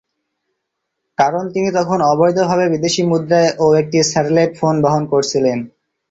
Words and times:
কারণ 1.17 1.43
তিনি 1.53 1.69
তখন 1.77 1.99
অবৈধভাবে 2.11 2.65
বিদেশি 2.73 3.01
মুদ্রা 3.03 3.41
ও 3.59 3.75
একটি 3.81 3.97
স্যাটেলাইট 4.11 4.51
ফোন 4.59 4.75
বহন 4.83 5.03
করছিলেন। 5.13 5.57